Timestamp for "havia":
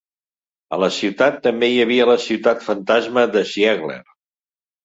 1.83-2.09